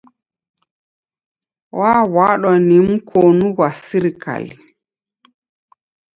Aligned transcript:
W'aw'adwa 1.79 2.53
ni 2.67 2.77
mkonu 2.87 3.45
ghwa 3.55 3.69
sirikali 3.83 4.53